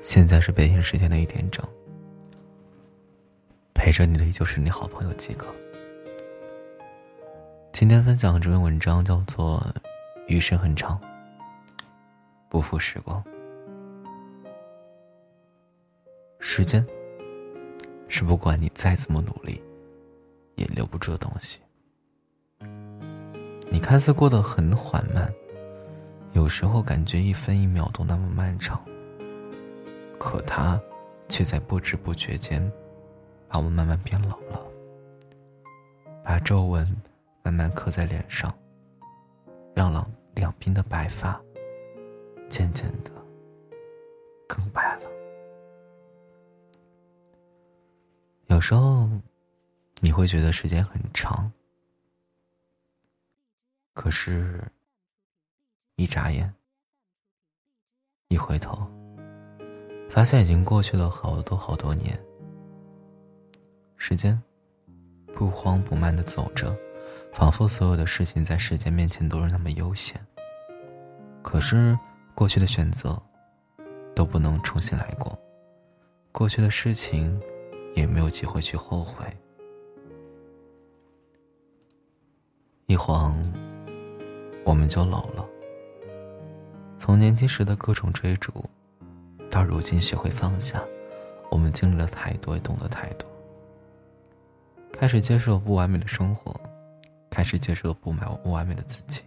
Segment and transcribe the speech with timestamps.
[0.00, 1.64] 现在是北京时间的一点整，
[3.74, 5.46] 陪着你的依旧是你好朋友季哥。
[7.72, 9.60] 今天分享的这篇文章叫做
[10.28, 11.00] 《余生很长，
[12.48, 13.22] 不负时光》。
[16.38, 16.84] 时间
[18.08, 19.60] 是不管你再怎么努力，
[20.54, 21.58] 也留不住的东西。
[23.70, 25.30] 你看似过得很缓慢，
[26.32, 28.80] 有时候感觉一分一秒都那么漫长。
[30.18, 30.80] 可他，
[31.28, 32.60] 却在不知不觉间，
[33.48, 34.66] 把我慢慢变老了，
[36.24, 36.86] 把皱纹
[37.42, 38.52] 慢慢刻在脸上，
[39.74, 41.40] 让两两鬓的白发，
[42.48, 43.10] 渐渐的
[44.46, 45.10] 更白了。
[48.48, 49.08] 有时候，
[50.00, 51.52] 你会觉得时间很长，
[53.92, 54.60] 可是，
[55.96, 56.52] 一眨眼，
[58.28, 58.87] 一回头。
[60.08, 62.18] 发现已经过去了好多好多年。
[63.96, 64.40] 时间
[65.34, 66.74] 不慌不慢的走着，
[67.32, 70.20] 仿佛所有的事情在时间面前都是那么悠闲。
[71.42, 71.96] 可是
[72.34, 73.20] 过去的选择
[74.14, 75.38] 都不能重新来过，
[76.32, 77.40] 过去的事情
[77.94, 79.24] 也没有机会去后悔。
[82.86, 83.36] 一晃，
[84.64, 85.46] 我们就老了。
[86.98, 88.64] 从年轻时的各种追逐。
[89.50, 90.82] 到如今学会放下，
[91.50, 93.28] 我们经历了太多，也懂得太多。
[94.92, 96.54] 开始接受不完美的生活，
[97.30, 99.22] 开始接受不完不完美的自己，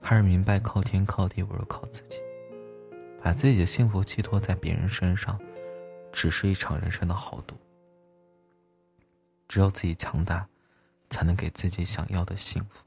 [0.00, 2.18] 开始明白靠天靠地不如靠自己。
[3.22, 5.38] 把自己的幸福寄托在别人身上，
[6.12, 7.54] 只是一场人生的豪赌。
[9.46, 10.48] 只有自己强大，
[11.10, 12.86] 才能给自己想要的幸福。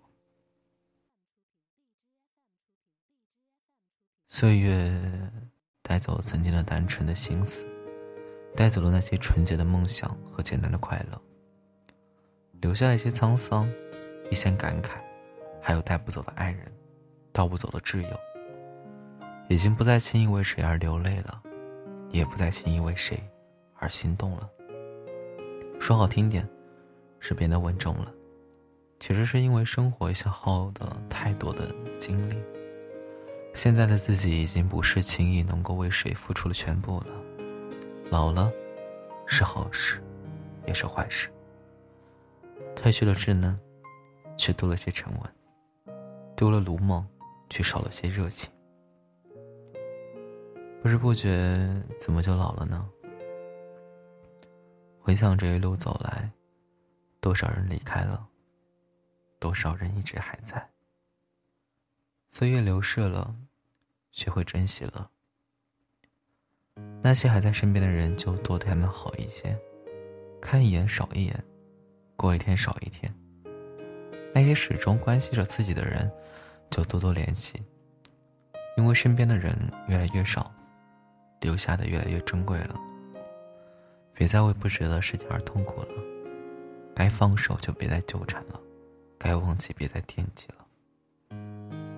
[4.28, 5.32] 岁月。
[5.94, 7.64] 带走了曾经的单纯的心思，
[8.56, 11.22] 带走了那些纯洁的梦想和简单的快乐，
[12.62, 13.72] 留下了一些沧桑，
[14.32, 14.94] 一些感慨，
[15.62, 16.66] 还有带不走的爱人，
[17.32, 18.20] 盗不走的挚友。
[19.50, 21.40] 已经不再轻易为谁而流泪了，
[22.10, 23.22] 也不再轻易为谁
[23.76, 24.50] 而心动了。
[25.80, 26.50] 说好听点，
[27.20, 28.12] 是变得稳重了，
[29.00, 32.36] 其实是因为生活消耗的太多的精力。
[33.54, 37.08] 现在的自己已经不是轻易能够为谁付出的全部了，
[38.10, 38.52] 老了，
[39.26, 40.04] 是好事，
[40.68, 41.30] 也是坏事。
[42.76, 43.58] 褪去了稚嫩，
[44.36, 45.94] 却多了些沉稳；
[46.36, 47.08] 丢了鲁莽，
[47.50, 48.52] 却少了些热情。
[50.82, 52.90] 不知不觉，怎么就老了呢？
[55.00, 56.30] 回想这一路走来，
[57.22, 58.28] 多少人离开了，
[59.40, 60.68] 多少人一直还在。
[62.36, 63.36] 岁月流逝了，
[64.12, 65.08] 学会珍惜了。
[67.04, 69.56] 那些还在身边的人，就多对他们好一些，
[70.42, 71.44] 看一眼少一眼，
[72.16, 73.14] 过一天少一天。
[74.34, 76.12] 那些始终关系着自己的人，
[76.72, 77.62] 就多多联系。
[78.78, 79.56] 因为身边的人
[79.88, 80.52] 越来越少，
[81.40, 82.76] 留下的越来越珍贵了。
[84.12, 86.04] 别再为不值得的事情而痛苦了，
[86.96, 88.60] 该放手就别再纠缠了，
[89.20, 90.63] 该忘记别再惦记了。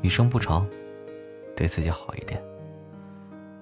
[0.05, 0.69] 余生不长，
[1.55, 2.39] 对自己好一点。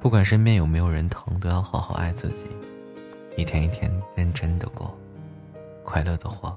[0.01, 2.45] 不管身边有没有人疼，都要好好爱自己，
[3.37, 4.93] 一天一天认真的过，
[5.85, 6.53] 快乐的活。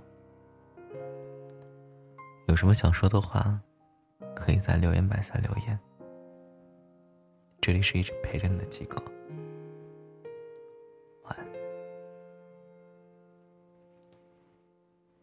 [2.48, 3.56] 有什么想说的话，
[4.34, 5.78] 可以在留言板下留言。
[7.60, 9.00] 这里是一直陪着你的机构。